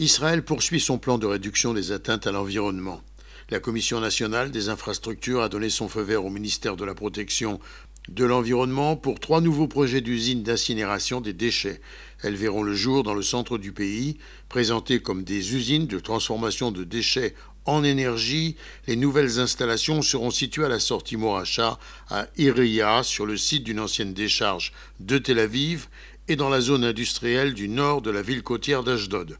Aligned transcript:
Israël 0.00 0.44
poursuit 0.44 0.78
son 0.78 0.96
plan 0.96 1.18
de 1.18 1.26
réduction 1.26 1.74
des 1.74 1.90
atteintes 1.90 2.28
à 2.28 2.30
l'environnement. 2.30 3.02
La 3.50 3.58
Commission 3.58 3.98
nationale 3.98 4.52
des 4.52 4.68
infrastructures 4.68 5.42
a 5.42 5.48
donné 5.48 5.70
son 5.70 5.88
feu 5.88 6.02
vert 6.02 6.24
au 6.24 6.30
ministère 6.30 6.76
de 6.76 6.84
la 6.84 6.94
Protection 6.94 7.58
de 8.08 8.24
l'Environnement 8.24 8.94
pour 8.94 9.18
trois 9.18 9.40
nouveaux 9.40 9.66
projets 9.66 10.00
d'usines 10.00 10.44
d'incinération 10.44 11.20
des 11.20 11.32
déchets. 11.32 11.80
Elles 12.22 12.36
verront 12.36 12.62
le 12.62 12.76
jour 12.76 13.02
dans 13.02 13.12
le 13.12 13.22
centre 13.22 13.58
du 13.58 13.72
pays, 13.72 14.18
présentées 14.48 15.00
comme 15.00 15.24
des 15.24 15.56
usines 15.56 15.88
de 15.88 15.98
transformation 15.98 16.70
de 16.70 16.84
déchets 16.84 17.34
en 17.64 17.82
énergie. 17.82 18.54
Les 18.86 18.94
nouvelles 18.94 19.40
installations 19.40 20.00
seront 20.02 20.30
situées 20.30 20.66
à 20.66 20.68
la 20.68 20.78
sortie 20.78 21.16
Moracha, 21.16 21.76
à 22.08 22.28
Iria, 22.36 23.02
sur 23.02 23.26
le 23.26 23.36
site 23.36 23.64
d'une 23.64 23.80
ancienne 23.80 24.14
décharge 24.14 24.72
de 25.00 25.18
Tel 25.18 25.40
Aviv, 25.40 25.88
et 26.28 26.36
dans 26.36 26.50
la 26.50 26.60
zone 26.60 26.84
industrielle 26.84 27.52
du 27.52 27.68
nord 27.68 28.00
de 28.00 28.12
la 28.12 28.22
ville 28.22 28.44
côtière 28.44 28.84
d'Ashdod. 28.84 29.38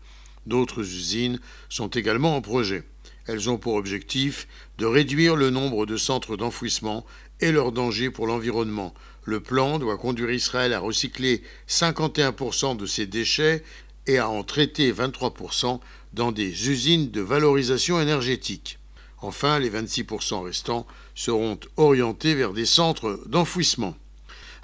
D'autres 0.49 0.81
usines 0.81 1.41
sont 1.69 1.89
également 1.89 2.35
en 2.35 2.41
projet. 2.41 2.83
Elles 3.27 3.51
ont 3.51 3.59
pour 3.59 3.75
objectif 3.75 4.49
de 4.79 4.87
réduire 4.87 5.37
le 5.37 5.51
nombre 5.51 5.85
de 5.85 5.99
centres 5.99 6.39
d'enfouissement 6.39 7.05
et 7.41 7.53
leurs 7.53 7.71
dangers 7.71 8.09
pour 8.09 8.27
l'environnement. 8.27 8.95
Le 9.25 9.41
plan 9.41 9.79
doit 9.79 9.99
conduire 9.99 10.31
Israël 10.31 10.73
à 10.73 10.79
recycler 10.79 11.43
51% 11.69 12.79
de 12.79 12.87
ses 12.87 13.07
déchets 13.07 13.63
et 14.07 14.17
à 14.17 14.31
en 14.31 14.43
traiter 14.43 14.91
23% 14.91 15.81
dans 16.15 16.33
des 16.33 16.71
usines 16.71 17.11
de 17.11 17.21
valorisation 17.21 18.01
énergétique. 18.01 18.79
Enfin, 19.21 19.59
les 19.59 19.69
26% 19.69 20.45
restants 20.45 20.87
seront 21.15 21.61
orientés 21.77 22.35
vers 22.35 22.55
des 22.55 22.65
centres 22.65 23.21
d'enfouissement. 23.27 23.95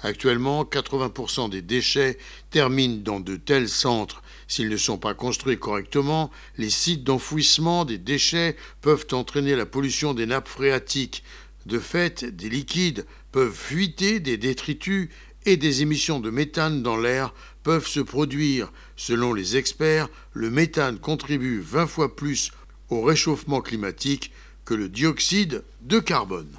Actuellement, 0.01 0.63
80% 0.63 1.49
des 1.49 1.61
déchets 1.61 2.17
terminent 2.51 3.01
dans 3.01 3.19
de 3.19 3.35
tels 3.35 3.69
centres. 3.69 4.21
S'ils 4.47 4.69
ne 4.69 4.77
sont 4.77 4.97
pas 4.97 5.13
construits 5.13 5.57
correctement, 5.57 6.31
les 6.57 6.69
sites 6.69 7.03
d'enfouissement 7.03 7.85
des 7.85 7.97
déchets 7.97 8.55
peuvent 8.81 9.07
entraîner 9.11 9.55
la 9.55 9.65
pollution 9.65 10.13
des 10.13 10.25
nappes 10.25 10.47
phréatiques. 10.47 11.23
De 11.65 11.79
fait, 11.79 12.23
des 12.25 12.49
liquides 12.49 13.05
peuvent 13.31 13.55
fuiter, 13.55 14.19
des 14.19 14.37
détritus 14.37 15.09
et 15.45 15.57
des 15.57 15.81
émissions 15.81 16.19
de 16.19 16.29
méthane 16.29 16.83
dans 16.83 16.97
l'air 16.97 17.33
peuvent 17.63 17.87
se 17.87 17.99
produire. 17.99 18.71
Selon 18.95 19.33
les 19.33 19.57
experts, 19.57 20.09
le 20.33 20.49
méthane 20.49 20.99
contribue 20.99 21.59
20 21.61 21.87
fois 21.87 22.15
plus 22.15 22.51
au 22.89 23.01
réchauffement 23.01 23.61
climatique 23.61 24.31
que 24.65 24.73
le 24.73 24.89
dioxyde 24.89 25.63
de 25.81 25.99
carbone. 25.99 26.51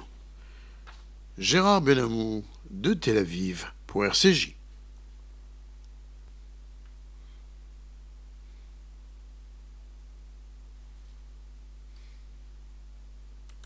Gérard 1.37 1.81
Benamou 1.81 2.43
de 2.69 2.93
Tel 2.93 3.17
Aviv 3.17 3.67
pour 3.85 4.05
RCJ. 4.05 4.56